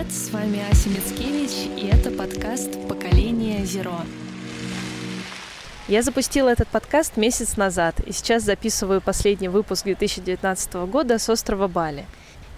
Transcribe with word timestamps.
привет! 0.00 0.12
С 0.12 0.30
вами 0.30 0.60
Ася 0.70 0.88
Мицкевич, 0.88 1.68
и 1.76 1.86
это 1.86 2.10
подкаст 2.10 2.70
«Поколение 2.88 3.64
Зеро». 3.64 3.96
Я 5.88 6.02
запустила 6.02 6.48
этот 6.48 6.68
подкаст 6.68 7.16
месяц 7.16 7.56
назад, 7.56 8.00
и 8.06 8.12
сейчас 8.12 8.44
записываю 8.44 9.00
последний 9.00 9.48
выпуск 9.48 9.84
2019 9.84 10.74
года 10.88 11.18
с 11.18 11.28
острова 11.28 11.68
Бали. 11.68 12.06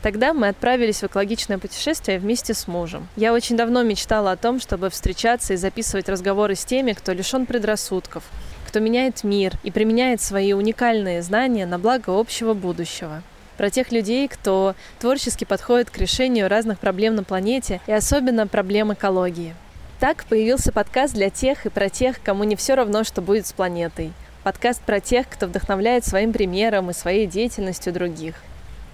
Тогда 0.02 0.34
мы 0.34 0.48
отправились 0.48 1.00
в 1.02 1.04
экологичное 1.04 1.58
путешествие 1.58 2.18
вместе 2.18 2.54
с 2.54 2.66
мужем. 2.66 3.08
Я 3.16 3.32
очень 3.32 3.56
давно 3.56 3.82
мечтала 3.82 4.32
о 4.32 4.36
том, 4.36 4.60
чтобы 4.60 4.90
встречаться 4.90 5.54
и 5.54 5.56
записывать 5.56 6.08
разговоры 6.08 6.54
с 6.54 6.64
теми, 6.64 6.92
кто 6.92 7.12
лишен 7.12 7.46
предрассудков, 7.46 8.24
кто 8.66 8.80
меняет 8.80 9.24
мир 9.24 9.54
и 9.62 9.70
применяет 9.70 10.20
свои 10.20 10.52
уникальные 10.52 11.22
знания 11.22 11.66
на 11.66 11.78
благо 11.78 12.18
общего 12.18 12.52
будущего 12.54 13.22
про 13.56 13.70
тех 13.70 13.92
людей, 13.92 14.28
кто 14.28 14.74
творчески 14.98 15.44
подходит 15.44 15.90
к 15.90 15.98
решению 15.98 16.48
разных 16.48 16.78
проблем 16.78 17.14
на 17.16 17.24
планете 17.24 17.80
и 17.86 17.92
особенно 17.92 18.46
проблем 18.46 18.92
экологии. 18.92 19.54
Так 20.00 20.24
появился 20.24 20.72
подкаст 20.72 21.14
для 21.14 21.30
тех 21.30 21.64
и 21.64 21.68
про 21.68 21.88
тех, 21.88 22.20
кому 22.22 22.44
не 22.44 22.56
все 22.56 22.74
равно, 22.74 23.04
что 23.04 23.22
будет 23.22 23.46
с 23.46 23.52
планетой. 23.52 24.12
Подкаст 24.42 24.82
про 24.82 24.98
тех, 24.98 25.28
кто 25.28 25.46
вдохновляет 25.46 26.04
своим 26.04 26.32
примером 26.32 26.90
и 26.90 26.94
своей 26.94 27.26
деятельностью 27.26 27.92
других. 27.92 28.34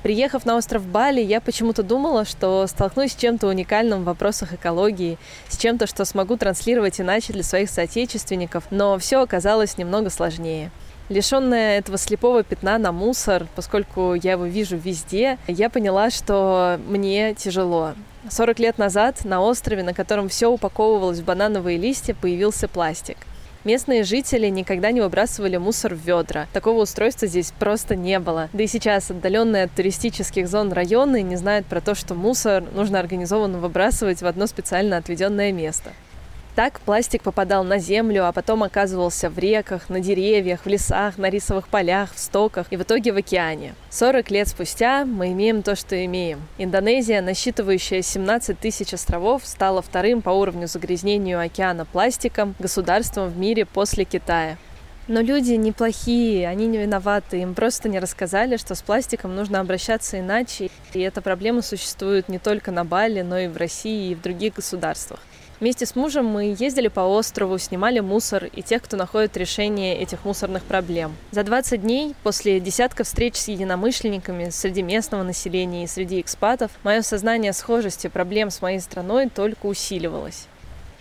Приехав 0.02 0.44
на 0.44 0.56
остров 0.56 0.86
Бали, 0.86 1.20
я 1.20 1.40
почему-то 1.40 1.83
думала, 1.83 2.24
что 2.24 2.66
столкнусь 2.66 3.12
с 3.12 3.16
чем-то 3.16 3.48
уникальным 3.48 4.02
в 4.02 4.05
вопросах 4.05 4.52
экологии, 4.52 5.18
с 5.48 5.56
чем-то, 5.56 5.86
что 5.86 6.05
смогу 6.05 6.36
транслировать 6.36 7.00
иначе 7.00 7.33
для 7.33 7.42
своих 7.42 7.68
соотечественников, 7.68 8.64
но 8.70 8.96
все 8.98 9.22
оказалось 9.22 9.77
немного 9.77 10.11
сложнее. 10.11 10.70
Лишенная 11.09 11.78
этого 11.78 11.97
слепого 11.97 12.42
пятна 12.42 12.77
на 12.77 12.92
мусор, 12.92 13.47
поскольку 13.56 14.12
я 14.12 14.33
его 14.33 14.45
вижу 14.45 14.77
везде, 14.77 15.39
я 15.47 15.70
поняла, 15.70 16.11
что 16.11 16.78
мне 16.87 17.34
тяжело. 17.34 17.95
40 18.28 18.59
лет 18.59 18.78
назад 18.78 19.25
на 19.25 19.41
острове, 19.41 19.83
на 19.83 19.95
котором 19.95 20.29
все 20.29 20.48
упаковывалось 20.48 21.20
в 21.20 21.25
банановые 21.25 21.79
листья, 21.79 22.14
появился 22.14 22.69
пластик. 22.69 23.17
Местные 23.64 24.05
жители 24.05 24.48
никогда 24.48 24.92
не 24.92 25.01
выбрасывали 25.01 25.56
мусор 25.56 25.95
в 25.95 26.06
ведра. 26.06 26.47
Такого 26.53 26.83
устройства 26.83 27.27
здесь 27.27 27.53
просто 27.59 27.97
не 27.97 28.19
было. 28.19 28.48
Да 28.53 28.62
и 28.62 28.67
сейчас 28.67 29.11
отдаленные 29.11 29.64
от 29.64 29.73
туристических 29.73 30.47
зон 30.47 30.73
районы 30.73 31.23
не 31.23 31.36
знают 31.36 31.67
про 31.67 31.81
то, 31.81 31.95
что 31.95 32.14
мусор 32.14 32.64
нужно 32.75 33.01
организованно 33.01 33.59
выбрасывать 33.59 34.23
в 34.23 34.27
одно 34.27 34.47
специально 34.47 34.97
отведенное 34.97 35.53
место. 35.53 35.91
Так 36.59 36.81
пластик 36.81 37.23
попадал 37.23 37.62
на 37.62 37.78
землю, 37.78 38.27
а 38.27 38.33
потом 38.33 38.64
оказывался 38.64 39.31
в 39.31 39.39
реках, 39.39 39.89
на 39.89 40.01
деревьях, 40.01 40.62
в 40.64 40.67
лесах, 40.67 41.17
на 41.17 41.31
рисовых 41.31 41.69
полях, 41.69 42.12
в 42.12 42.19
стоках 42.19 42.67
и 42.70 42.77
в 42.77 42.83
итоге 42.83 43.12
в 43.12 43.17
океане. 43.17 43.77
40 43.91 44.28
лет 44.33 44.48
спустя 44.48 45.05
мы 45.05 45.31
имеем 45.31 45.62
то, 45.62 45.77
что 45.77 46.05
имеем. 46.05 46.41
Индонезия, 46.59 47.23
насчитывающая 47.23 48.03
17 48.03 48.59
тысяч 48.59 48.92
островов, 48.92 49.47
стала 49.47 49.83
вторым 49.83 50.20
по 50.20 50.31
уровню 50.31 50.67
загрязнению 50.67 51.39
океана 51.41 51.84
пластиком 51.84 52.56
государством 52.59 53.29
в 53.29 53.39
мире 53.39 53.64
после 53.64 54.05
Китая. 54.05 54.56
Но 55.06 55.20
люди 55.20 55.53
неплохие, 55.53 56.48
они 56.48 56.67
не 56.67 56.79
виноваты, 56.79 57.41
им 57.41 57.55
просто 57.55 57.89
не 57.89 58.01
рассказали, 58.01 58.56
что 58.56 58.75
с 58.75 58.83
пластиком 58.83 59.36
нужно 59.36 59.61
обращаться 59.61 60.19
иначе. 60.19 60.70
И 60.92 60.98
эта 60.98 61.23
проблема 61.23 61.62
существует 61.62 62.29
не 62.29 62.41
только 62.41 62.73
на 62.73 62.84
Бали, 62.84 63.20
но 63.20 63.39
и 63.39 63.47
в 63.47 63.57
России 63.57 64.11
и 64.11 64.14
в 64.17 64.23
других 64.23 64.55
государствах. 64.55 65.20
Вместе 65.61 65.86
с 65.86 65.96
мужем 65.96 66.24
мы 66.27 66.55
ездили 66.57 66.86
по 66.86 67.01
острову, 67.01 67.58
снимали 67.58 67.98
мусор 67.98 68.45
и 68.45 68.63
тех, 68.63 68.80
кто 68.80 68.96
находит 68.96 69.36
решение 69.36 69.98
этих 69.98 70.24
мусорных 70.24 70.63
проблем. 70.63 71.17
За 71.33 71.42
20 71.42 71.83
дней, 71.83 72.14
после 72.23 72.61
десятка 72.61 73.02
встреч 73.02 73.35
с 73.35 73.48
единомышленниками 73.48 74.51
среди 74.51 74.83
местного 74.83 75.24
населения 75.24 75.83
и 75.83 75.89
среди 75.89 76.20
экспатов, 76.20 76.70
мое 76.85 77.02
сознание 77.02 77.52
схожести 77.52 78.07
проблем 78.07 78.51
с 78.51 78.63
моей 78.63 78.79
страной 78.79 79.29
только 79.29 79.67
усиливалось. 79.67 80.47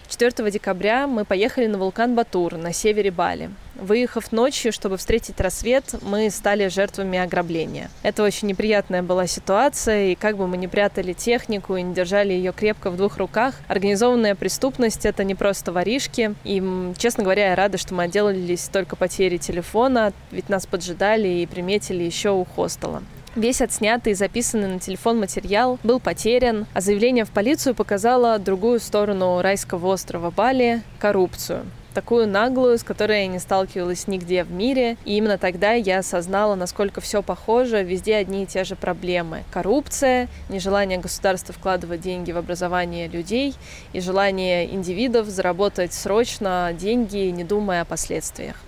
4 0.10 0.50
декабря 0.50 1.06
мы 1.06 1.24
поехали 1.24 1.68
на 1.68 1.78
вулкан 1.78 2.16
Батур 2.16 2.56
на 2.56 2.74
севере 2.74 3.12
Бали. 3.12 3.52
Выехав 3.80 4.32
ночью, 4.32 4.74
чтобы 4.74 4.98
встретить 4.98 5.40
рассвет, 5.40 5.96
мы 6.02 6.30
стали 6.32 6.68
жертвами 6.68 7.20
ограбления. 7.20 7.92
Это 8.02 8.24
очень 8.24 8.48
неприятная 8.48 9.04
была 9.04 9.28
ситуация, 9.28 10.08
и 10.08 10.16
как 10.16 10.38
бы 10.38 10.48
мы 10.48 10.58
ни 10.58 10.66
прятали 10.68 11.14
технику 11.14 11.76
и 11.76 11.84
не 11.84 11.94
держали 11.94 12.34
ее 12.34 12.54
крепко 12.54 12.90
в 12.90 12.98
двух 12.98 13.18
руках, 13.18 13.56
организованная 13.68 14.34
преступность— 14.34 15.06
это 15.06 15.24
не 15.24 15.36
просто 15.36 15.72
воришки. 15.72 16.34
И, 16.44 16.92
честно 16.98 17.24
говоря, 17.24 17.50
я 17.50 17.56
рада, 17.56 17.78
что 17.78 17.94
мы 17.94 18.04
отделались 18.04 18.68
только 18.70 18.96
потери 18.96 19.38
телефона, 19.38 20.12
ведь 20.32 20.50
нас 20.50 20.66
поджидали 20.66 21.28
и 21.28 21.46
приметили 21.46 22.04
еще 22.04 22.32
у 22.32 22.46
хостела. 22.46 23.04
Весь 23.36 23.62
отснятый 23.62 24.14
и 24.14 24.16
записанный 24.16 24.68
на 24.68 24.80
телефон 24.80 25.20
материал 25.20 25.78
был 25.84 26.00
потерян, 26.00 26.66
а 26.74 26.82
заявление 26.82 27.24
в 27.24 27.30
полицию 27.30 27.76
показало 27.76 28.40
другую 28.40 28.80
сторону 28.80 29.42
райского 29.42 29.94
острова 29.94 30.32
Бали– 30.32 30.82
коррупцию 31.00 31.68
такую 31.98 32.28
наглую, 32.28 32.78
с 32.78 32.84
которой 32.84 33.22
я 33.22 33.28
не 33.28 33.40
сталкивалась 33.40 34.08
нигде 34.08 34.44
в 34.44 34.52
мире. 34.52 34.98
И 35.04 35.18
именно 35.18 35.40
тогда 35.40 35.72
я 35.72 35.98
осознала, 35.98 36.54
насколько 36.54 37.02
все 37.02 37.24
похоже, 37.24 37.82
везде 37.82 38.18
одни 38.18 38.44
и 38.44 38.46
те 38.46 38.66
же 38.66 38.76
проблемы. 38.76 39.44
Коррупция, 39.52 40.28
нежелание 40.48 41.00
государства 41.00 41.56
вкладывать 41.56 42.02
деньги 42.02 42.32
в 42.32 42.38
образование 42.38 43.08
людей 43.08 43.56
и 43.94 44.00
желание 44.00 44.72
индивидов 44.72 45.26
заработать 45.26 45.92
срочно 45.92 46.72
деньги, 46.78 47.32
не 47.32 47.44
думая 47.44 47.82
о 47.82 47.86
последствиях. 47.86 48.67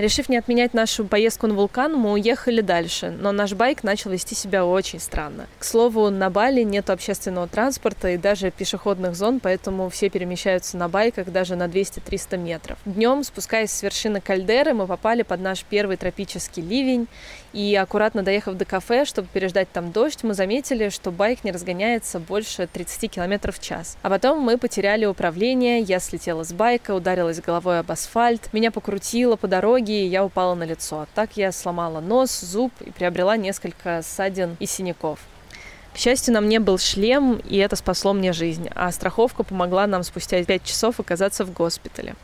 Решив 0.00 0.30
не 0.30 0.38
отменять 0.38 0.72
нашу 0.72 1.04
поездку 1.04 1.46
на 1.46 1.52
вулкан, 1.52 1.92
мы 1.92 2.12
уехали 2.12 2.62
дальше, 2.62 3.10
но 3.10 3.32
наш 3.32 3.52
байк 3.52 3.82
начал 3.82 4.08
вести 4.08 4.34
себя 4.34 4.64
очень 4.64 4.98
странно. 4.98 5.46
К 5.58 5.64
слову, 5.64 6.08
на 6.08 6.30
Бали 6.30 6.62
нет 6.62 6.88
общественного 6.88 7.46
транспорта 7.46 8.08
и 8.08 8.16
даже 8.16 8.50
пешеходных 8.50 9.14
зон, 9.14 9.40
поэтому 9.40 9.90
все 9.90 10.08
перемещаются 10.08 10.78
на 10.78 10.88
байках 10.88 11.30
даже 11.30 11.54
на 11.54 11.64
200-300 11.64 12.38
метров. 12.38 12.78
Днем, 12.86 13.22
спускаясь 13.24 13.72
с 13.72 13.82
вершины 13.82 14.22
кальдеры, 14.22 14.72
мы 14.72 14.86
попали 14.86 15.20
под 15.20 15.42
наш 15.42 15.64
первый 15.64 15.98
тропический 15.98 16.62
ливень, 16.62 17.06
и 17.52 17.74
аккуратно 17.74 18.22
доехав 18.22 18.54
до 18.54 18.64
кафе, 18.64 19.04
чтобы 19.04 19.28
переждать 19.30 19.70
там 19.70 19.92
дождь, 19.92 20.20
мы 20.22 20.32
заметили, 20.32 20.88
что 20.88 21.10
байк 21.10 21.44
не 21.44 21.52
разгоняется 21.52 22.20
больше 22.20 22.66
30 22.66 23.10
км 23.10 23.52
в 23.52 23.60
час. 23.60 23.98
А 24.00 24.08
потом 24.08 24.38
мы 24.38 24.56
потеряли 24.56 25.04
управление, 25.04 25.80
я 25.80 26.00
слетела 26.00 26.44
с 26.44 26.54
байка, 26.54 26.94
ударилась 26.94 27.40
головой 27.40 27.80
об 27.80 27.90
асфальт, 27.90 28.52
меня 28.54 28.70
покрутило 28.70 29.36
по 29.36 29.46
дороге, 29.46 29.89
и 29.90 30.06
я 30.06 30.24
упала 30.24 30.54
на 30.54 30.64
лицо. 30.64 31.06
Так 31.14 31.36
я 31.36 31.52
сломала 31.52 32.00
нос, 32.00 32.40
зуб 32.40 32.72
и 32.80 32.90
приобрела 32.90 33.36
несколько 33.36 34.02
ссадин 34.02 34.56
и 34.60 34.66
синяков. 34.66 35.18
К 35.92 35.98
счастью, 35.98 36.34
на 36.34 36.40
мне 36.40 36.60
был 36.60 36.78
шлем, 36.78 37.40
и 37.48 37.56
это 37.56 37.76
спасло 37.76 38.12
мне 38.12 38.32
жизнь, 38.32 38.68
а 38.74 38.92
страховка 38.92 39.42
помогла 39.42 39.86
нам 39.86 40.02
спустя 40.02 40.42
5 40.42 40.64
часов 40.64 41.00
оказаться 41.00 41.44
в 41.44 41.52
госпитале. 41.52 42.14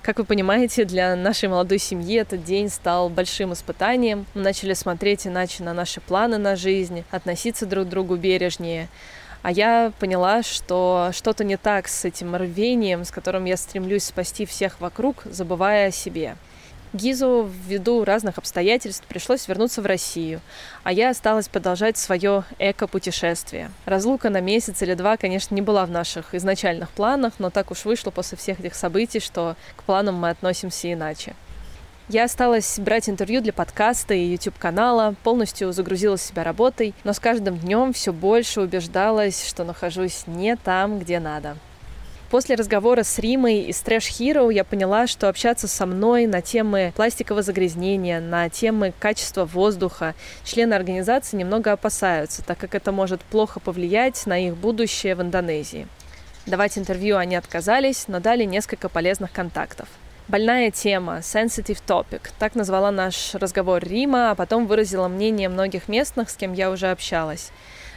Как 0.00 0.18
вы 0.18 0.24
понимаете, 0.24 0.84
для 0.84 1.16
нашей 1.16 1.48
молодой 1.48 1.78
семьи 1.78 2.16
этот 2.16 2.44
день 2.44 2.68
стал 2.68 3.08
большим 3.08 3.54
испытанием. 3.54 4.26
Мы 4.34 4.42
начали 4.42 4.74
смотреть 4.74 5.26
иначе 5.26 5.62
на 5.62 5.72
наши 5.72 6.00
планы 6.00 6.36
на 6.36 6.56
жизнь, 6.56 7.04
относиться 7.10 7.64
друг 7.64 7.86
к 7.86 7.88
другу 7.88 8.16
бережнее. 8.16 8.88
А 9.40 9.50
я 9.50 9.92
поняла, 9.98 10.42
что 10.42 11.10
что-то 11.12 11.44
не 11.44 11.56
так 11.56 11.88
с 11.88 12.04
этим 12.04 12.34
рвением, 12.34 13.04
с 13.04 13.10
которым 13.10 13.44
я 13.44 13.56
стремлюсь 13.58 14.04
спасти 14.04 14.46
всех 14.46 14.80
вокруг, 14.80 15.22
забывая 15.24 15.88
о 15.88 15.90
себе. 15.90 16.36
Гизу 16.94 17.50
ввиду 17.66 18.04
разных 18.04 18.38
обстоятельств 18.38 19.04
пришлось 19.08 19.48
вернуться 19.48 19.82
в 19.82 19.86
Россию, 19.86 20.40
а 20.84 20.92
я 20.92 21.10
осталась 21.10 21.48
продолжать 21.48 21.98
свое 21.98 22.44
эко-путешествие. 22.60 23.72
Разлука 23.84 24.30
на 24.30 24.40
месяц 24.40 24.80
или 24.80 24.94
два, 24.94 25.16
конечно, 25.16 25.56
не 25.56 25.60
была 25.60 25.86
в 25.86 25.90
наших 25.90 26.36
изначальных 26.36 26.90
планах, 26.90 27.32
но 27.40 27.50
так 27.50 27.72
уж 27.72 27.84
вышло 27.84 28.12
после 28.12 28.38
всех 28.38 28.60
этих 28.60 28.76
событий, 28.76 29.18
что 29.18 29.56
к 29.74 29.82
планам 29.82 30.14
мы 30.14 30.30
относимся 30.30 30.92
иначе. 30.92 31.34
Я 32.08 32.24
осталась 32.24 32.78
брать 32.78 33.08
интервью 33.08 33.40
для 33.40 33.52
подкаста 33.52 34.14
и 34.14 34.26
YouTube-канала, 34.26 35.16
полностью 35.24 35.72
загрузила 35.72 36.16
себя 36.16 36.44
работой, 36.44 36.94
но 37.02 37.12
с 37.12 37.18
каждым 37.18 37.58
днем 37.58 37.92
все 37.92 38.12
больше 38.12 38.60
убеждалась, 38.60 39.48
что 39.48 39.64
нахожусь 39.64 40.28
не 40.28 40.54
там, 40.54 41.00
где 41.00 41.18
надо. 41.18 41.56
После 42.34 42.56
разговора 42.56 43.04
с 43.04 43.20
Римой 43.20 43.60
из 43.60 43.80
Trash 43.80 44.10
Hero 44.10 44.52
я 44.52 44.64
поняла, 44.64 45.06
что 45.06 45.28
общаться 45.28 45.68
со 45.68 45.86
мной 45.86 46.26
на 46.26 46.42
темы 46.42 46.92
пластикового 46.96 47.42
загрязнения, 47.42 48.20
на 48.20 48.48
темы 48.48 48.92
качества 48.98 49.44
воздуха 49.44 50.16
члены 50.42 50.74
организации 50.74 51.36
немного 51.36 51.70
опасаются, 51.70 52.42
так 52.42 52.58
как 52.58 52.74
это 52.74 52.90
может 52.90 53.20
плохо 53.22 53.60
повлиять 53.60 54.26
на 54.26 54.48
их 54.48 54.56
будущее 54.56 55.14
в 55.14 55.22
Индонезии. 55.22 55.86
Давать 56.44 56.76
интервью 56.76 57.18
они 57.18 57.36
отказались, 57.36 58.08
но 58.08 58.18
дали 58.18 58.42
несколько 58.42 58.88
полезных 58.88 59.30
контактов. 59.30 59.86
Больная 60.26 60.72
тема, 60.72 61.18
sensitive 61.18 61.82
topic, 61.86 62.30
так 62.40 62.56
назвала 62.56 62.90
наш 62.90 63.36
разговор 63.36 63.80
Рима, 63.84 64.32
а 64.32 64.34
потом 64.34 64.66
выразила 64.66 65.06
мнение 65.06 65.48
многих 65.48 65.86
местных, 65.86 66.30
с 66.30 66.34
кем 66.34 66.52
я 66.52 66.72
уже 66.72 66.90
общалась 66.90 67.52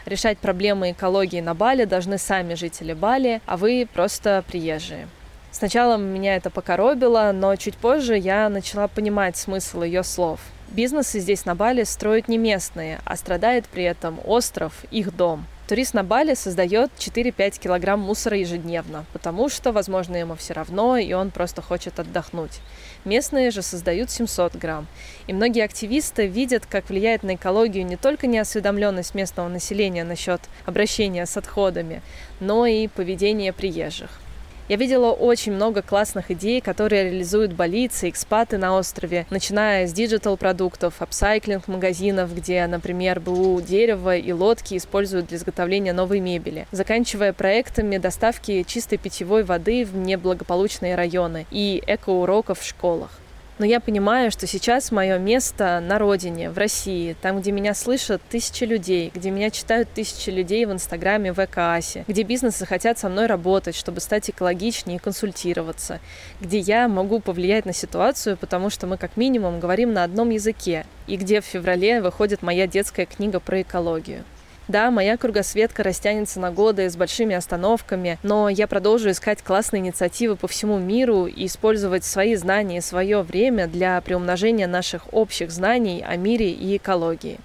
решать 0.07 0.37
проблемы 0.39 0.91
экологии 0.91 1.41
на 1.41 1.53
Бали 1.53 1.83
должны 1.85 2.17
сами 2.17 2.55
жители 2.55 2.93
Бали, 2.93 3.41
а 3.45 3.57
вы 3.57 3.87
просто 3.93 4.43
приезжие. 4.47 5.07
Сначала 5.51 5.97
меня 5.97 6.35
это 6.35 6.49
покоробило, 6.49 7.31
но 7.33 7.55
чуть 7.55 7.77
позже 7.77 8.17
я 8.17 8.49
начала 8.49 8.87
понимать 8.87 9.37
смысл 9.37 9.83
ее 9.83 10.03
слов. 10.03 10.39
Бизнесы 10.69 11.19
здесь 11.19 11.45
на 11.45 11.55
Бали 11.55 11.83
строят 11.83 12.27
не 12.27 12.37
местные, 12.37 12.99
а 13.05 13.15
страдает 13.15 13.65
при 13.67 13.83
этом 13.83 14.19
остров, 14.25 14.73
их 14.91 15.15
дом. 15.15 15.45
Турист 15.67 15.93
на 15.93 16.03
Бали 16.05 16.33
создает 16.33 16.91
4-5 16.97 17.59
килограмм 17.59 17.99
мусора 17.99 18.37
ежедневно, 18.37 19.03
потому 19.11 19.49
что, 19.49 19.73
возможно, 19.73 20.15
ему 20.15 20.35
все 20.35 20.53
равно, 20.53 20.95
и 20.95 21.11
он 21.11 21.29
просто 21.29 21.61
хочет 21.61 21.99
отдохнуть. 21.99 22.61
Местные 23.03 23.51
же 23.51 23.61
создают 23.61 24.09
700 24.09 24.55
грамм. 24.55 24.87
И 25.27 25.33
многие 25.33 25.65
активисты 25.65 26.25
видят, 26.25 26.65
как 26.65 26.87
влияет 26.87 27.23
на 27.23 27.35
экологию 27.35 27.85
не 27.85 27.97
только 27.97 28.27
неосведомленность 28.27 29.13
местного 29.13 29.49
населения 29.49 30.05
насчет 30.05 30.39
обращения 30.65 31.25
с 31.25 31.35
отходами, 31.35 32.01
но 32.39 32.65
и 32.65 32.87
поведение 32.87 33.51
приезжих. 33.51 34.21
Я 34.67 34.75
видела 34.75 35.13
очень 35.13 35.53
много 35.53 35.81
классных 35.81 36.29
идей, 36.29 36.59
которые 36.59 37.05
реализуют 37.05 37.53
балийцы, 37.53 38.09
экспаты 38.09 38.57
на 38.57 38.75
острове, 38.75 39.25
начиная 39.29 39.87
с 39.87 39.93
digital-продуктов, 39.93 41.01
upcycling-магазинов, 41.01 42.35
где, 42.35 42.67
например, 42.67 43.21
БУ 43.21 43.61
дерево 43.61 44.17
и 44.17 44.31
лодки 44.33 44.75
используют 44.75 45.27
для 45.27 45.37
изготовления 45.37 45.93
новой 45.93 46.19
мебели, 46.19 46.67
заканчивая 46.71 47.31
проектами 47.31 47.97
доставки 47.97 48.63
чистой 48.63 48.97
питьевой 48.97 49.43
воды 49.43 49.85
в 49.85 49.95
неблагополучные 49.95 50.95
районы 50.95 51.45
и 51.49 51.81
эко-уроков 51.87 52.59
в 52.59 52.67
школах. 52.67 53.11
Но 53.59 53.65
я 53.65 53.79
понимаю, 53.79 54.29
что 54.29 54.45
сейчас 54.45 54.91
мое 54.91 55.17
место 55.17 55.79
на 55.79 55.97
родине, 55.97 56.51
в 56.51 56.57
России, 56.59 57.15
там, 57.21 57.41
где 57.41 57.51
меня 57.51 57.73
слышат 57.73 58.21
тысячи 58.29 58.65
людей, 58.65 59.11
где 59.13 59.31
меня 59.31 59.49
читают 59.49 59.89
тысячи 59.91 60.29
людей 60.29 60.63
в 60.65 60.71
Инстаграме, 60.71 61.33
в 61.33 61.39
ЭКАСе, 61.39 62.05
где 62.07 62.21
бизнесы 62.21 62.67
хотят 62.67 62.99
со 62.99 63.09
мной 63.09 63.25
работать, 63.25 63.75
чтобы 63.75 63.99
стать 63.99 64.29
экологичнее 64.29 64.97
и 64.97 64.99
консультироваться, 64.99 65.99
где 66.39 66.59
я 66.59 66.87
могу 66.87 67.19
повлиять 67.19 67.65
на 67.65 67.73
ситуацию, 67.73 68.37
потому 68.37 68.69
что 68.69 68.85
мы 68.85 68.97
как 68.97 69.17
минимум 69.17 69.59
говорим 69.59 69.91
на 69.91 70.03
одном 70.03 70.29
языке, 70.29 70.85
и 71.07 71.15
где 71.15 71.41
в 71.41 71.45
феврале 71.45 72.01
выходит 72.01 72.43
моя 72.43 72.67
детская 72.67 73.07
книга 73.07 73.39
про 73.39 73.63
экологию. 73.63 74.23
Да, 74.67 74.91
моя 74.91 75.15
кругосветка 75.15 75.81
растянется 75.81 76.41
на 76.41 76.51
годы 76.51 76.89
с 76.89 76.97
большими 76.97 77.33
остановками, 77.33 78.19
но 78.21 78.49
я 78.49 78.67
продолжу 78.67 79.11
искать 79.11 79.41
классные 79.41 79.79
инициативы 79.79 80.35
по 80.35 80.49
всему 80.49 80.77
миру 80.77 81.25
и 81.25 81.45
использовать 81.45 82.03
свои 82.03 82.35
знания 82.35 82.79
и 82.79 82.81
свое 82.81 83.21
время 83.21 83.67
для 83.67 84.01
приумножения 84.01 84.67
наших 84.67 85.13
общих 85.13 85.51
знаний 85.51 86.03
о 86.05 86.17
мире 86.17 86.51
и 86.51 86.75
экологии. 86.75 87.39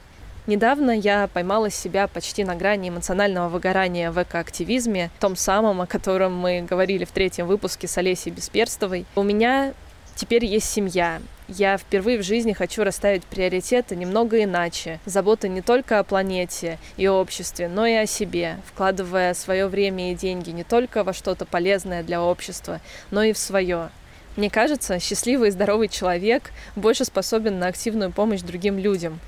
Недавно 0.49 0.91
я 0.91 1.29
поймала 1.33 1.71
себя 1.71 2.09
почти 2.09 2.43
на 2.43 2.57
грани 2.57 2.89
эмоционального 2.89 3.49
выгорания 3.49 4.11
в 4.11 4.21
экоактивизме, 4.21 5.11
том 5.21 5.37
самом, 5.37 5.81
о 5.81 5.87
котором 5.87 6.37
мы 6.37 6.63
говорили 6.69 7.05
в 7.05 7.13
третьем 7.13 7.47
выпуске 7.47 7.87
с 7.87 7.97
Олесей 7.99 8.33
Бесперстовой. 8.33 9.07
У 9.15 9.23
меня 9.23 9.75
теперь 10.17 10.44
есть 10.44 10.70
семья, 10.70 11.20
я 11.49 11.76
впервые 11.76 12.19
в 12.19 12.23
жизни 12.23 12.53
хочу 12.53 12.82
расставить 12.82 13.25
приоритеты 13.25 13.94
немного 13.94 14.43
иначе. 14.43 15.00
Забота 15.05 15.49
не 15.49 15.61
только 15.61 15.99
о 15.99 16.05
планете 16.05 16.79
и 16.97 17.09
обществе, 17.09 17.69
но 17.69 17.85
и 17.85 17.94
о 17.94 18.06
себе, 18.06 18.56
вкладывая 18.64 19.35
свое 19.35 19.67
время 19.67 20.12
и 20.12 20.14
деньги 20.14 20.50
не 20.50 20.64
только 20.64 21.05
во 21.05 21.12
что-то 21.12 21.44
полезное 21.44 22.03
для 22.03 22.23
общества, 22.23 22.81
но 23.11 23.23
и 23.23 23.32
в 23.32 23.38
свое. 23.38 23.91
Мне 24.37 24.49
кажется, 24.49 24.99
счастливый 24.99 25.49
и 25.49 25.53
здоровый 25.53 25.88
человек 25.88 26.53
больше 26.75 27.05
способен 27.05 27.59
на 27.59 27.67
активную 27.67 28.11
помощь 28.11 28.41
другим 28.41 28.79
людям 28.79 29.20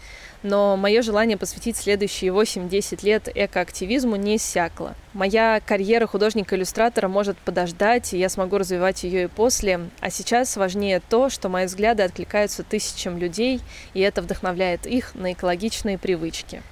но 0.44 0.76
мое 0.76 1.02
желание 1.02 1.36
посвятить 1.36 1.76
следующие 1.76 2.30
8-10 2.30 3.04
лет 3.04 3.28
экоактивизму 3.34 4.14
не 4.16 4.36
иссякло. 4.36 4.94
Моя 5.14 5.60
карьера 5.64 6.06
художника-иллюстратора 6.06 7.08
может 7.08 7.38
подождать, 7.38 8.12
и 8.12 8.18
я 8.18 8.28
смогу 8.28 8.58
развивать 8.58 9.02
ее 9.04 9.24
и 9.24 9.26
после, 9.26 9.80
а 10.00 10.10
сейчас 10.10 10.56
важнее 10.56 11.00
то, 11.00 11.30
что 11.30 11.48
мои 11.48 11.64
взгляды 11.64 12.02
откликаются 12.02 12.62
тысячам 12.62 13.18
людей, 13.18 13.60
и 13.94 14.00
это 14.00 14.20
вдохновляет 14.20 14.86
их 14.86 15.14
на 15.14 15.32
экологичные 15.32 15.98
привычки. 15.98 16.62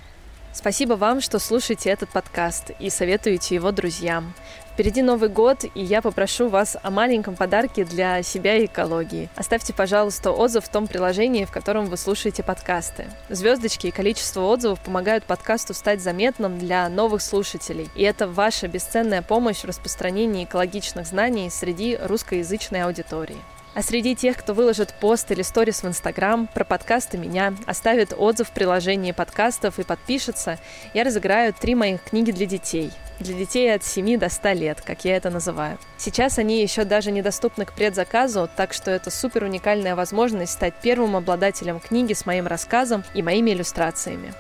Спасибо 0.53 0.95
вам, 0.95 1.21
что 1.23 1.39
слушаете 1.39 1.89
этот 1.91 2.11
подкаст 2.11 2.73
и 2.79 2.91
советуете 2.91 3.55
его 3.55 3.73
друзьям. 3.73 4.35
Впереди 4.73 5.03
Новый 5.03 5.29
год, 5.29 5.65
и 5.75 5.83
я 5.83 6.01
попрошу 6.01 6.49
вас 6.49 6.77
о 6.83 6.91
маленьком 6.91 7.37
подарке 7.37 7.85
для 7.85 8.23
себя 8.23 8.57
и 8.57 8.67
экологии. 8.67 9.29
Оставьте, 9.35 9.73
пожалуйста, 9.75 10.31
отзыв 10.31 10.65
в 10.65 10.69
том 10.69 10.87
приложении, 10.87 11.45
в 11.45 11.51
котором 11.51 11.87
вы 11.87 11.97
слушаете 11.97 12.43
подкасты. 12.43 13.07
Звездочки 13.29 13.87
и 13.89 13.91
количество 13.91 14.43
отзывов 14.43 14.81
помогают 14.81 15.25
подкасту 15.25 15.75
стать 15.75 16.03
заметным 16.03 16.59
для 16.59 16.89
новых 16.89 17.23
слушателей. 17.23 17.91
И 17.95 18.03
это 18.03 18.29
ваша 18.29 18.69
бесценная 18.69 19.23
помощь 19.23 19.61
в 19.61 19.67
распространении 19.67 20.45
экологичных 20.45 21.07
знаний 21.07 21.51
среди 21.51 21.99
русскоязычной 22.01 22.85
аудитории. 22.85 23.39
А 23.75 23.83
среди 23.83 24.15
тех, 24.15 24.37
кто 24.37 24.53
выложит 24.53 24.93
пост 25.01 25.31
или 25.31 25.41
сторис 25.41 25.83
в 25.83 25.89
Инстаграм 25.89 26.47
про 26.47 26.65
подкасты 26.65 27.17
меня, 27.17 27.55
оставит 27.65 28.13
отзыв 28.17 28.49
в 28.49 28.53
приложении 28.53 29.13
подкастов 29.13 29.79
и 29.79 29.83
подпишется, 29.83 30.59
я 30.93 31.05
разыграю 31.05 31.55
три 31.55 31.75
моих 31.75 32.03
книги 32.03 32.33
для 32.33 32.45
детей. 32.45 32.91
Для 33.19 33.35
детей 33.35 33.75
от 33.75 33.83
7 33.83 34.19
до 34.19 34.29
100 34.29 34.53
лет, 34.53 34.83
как 34.83 35.07
я 35.07 35.17
это 35.17 35.31
называю. 35.31 35.79
Сейчас 35.97 36.39
они 36.39 36.61
еще 36.61 36.85
даже 36.85 37.13
недоступны 37.13 37.65
к 37.65 37.73
предзаказу, 37.73 38.49
так 38.57 38.75
что 38.75 38.91
это 38.91 39.11
супер 39.11 39.45
уникальная 39.45 39.97
возможность 39.97 40.53
стать 40.53 40.75
первым 40.83 41.17
обладателем 41.17 41.81
книги 41.81 42.13
с 42.13 42.27
моим 42.27 42.47
рассказом 42.47 43.05
и 43.15 43.23
моими 43.23 43.53
иллюстрациями. 43.53 44.35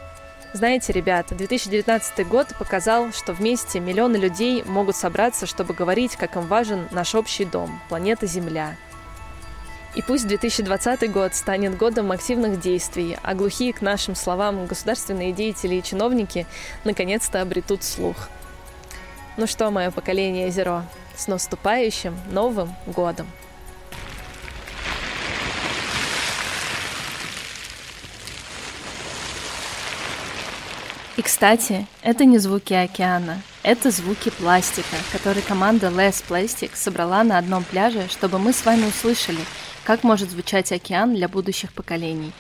Знаете, 0.53 0.93
ребята, 0.93 1.35
2019 1.35 2.29
год 2.29 2.49
показал, 2.59 3.11
что 3.13 3.33
вместе 3.33 3.81
миллионы 3.81 4.17
людей 4.17 4.63
могут 4.65 4.97
собраться, 4.97 5.47
чтобы 5.47 5.73
говорить, 5.73 6.17
как 6.17 6.37
им 6.37 6.43
важен 6.43 6.89
наш 6.91 7.15
общий 7.15 7.47
дом, 7.47 7.81
планета 7.89 8.27
Земля, 8.27 8.77
и 9.95 10.01
пусть 10.01 10.27
2020 10.27 11.11
год 11.13 11.35
станет 11.35 11.77
годом 11.77 12.13
активных 12.13 12.61
действий, 12.61 13.19
а 13.23 13.35
глухие 13.35 13.73
к 13.73 13.83
нашим 13.83 14.15
словам 14.15 14.67
государственные 14.67 15.33
деятели 15.33 15.75
и 15.75 15.83
чиновники 15.83 16.47
наконец-то 16.85 17.43
обретут 17.43 17.83
слух. 17.83 18.17
Ну 19.37 19.47
что, 19.47 19.71
мое 19.71 19.91
поколение 19.91 20.51
Зеро, 20.51 20.83
с 21.17 21.27
наступающим 21.27 22.17
Новым 22.31 22.75
годом! 22.87 23.27
И, 31.19 31.23
кстати, 31.23 31.87
это 32.01 32.25
не 32.25 32.39
звуки 32.39 32.73
океана, 32.73 33.43
это 33.63 33.91
звуки 33.91 34.31
пластика, 34.31 34.97
который 35.13 35.43
команда 35.43 35.89
Less 35.89 36.25
Plastic 36.27 36.71
собрала 36.75 37.23
на 37.23 37.37
одном 37.37 37.65
пляже, 37.65 38.09
чтобы 38.09 38.39
мы 38.39 38.55
с 38.55 38.65
вами 38.65 38.87
услышали– 38.87 39.41
как 39.85 40.05
может 40.05 40.31
звучать 40.31 40.73
океан 40.73 41.15
для 41.15 41.29
будущих 41.29 41.73
поколений? 41.73 42.33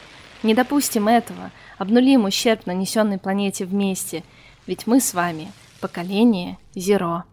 Не 0.43 0.55
допустим 0.55 1.09
этого, 1.09 1.51
обнулим 1.79 2.25
ущерб, 2.25 2.67
нанесенный 2.67 3.19
планете 3.19 3.65
вместе, 3.65 4.23
ведь 4.67 4.87
мы 4.87 5.01
с 5.01 5.15
вами 5.15 5.51
поколение 5.81 6.59
Зеро. 6.75 7.25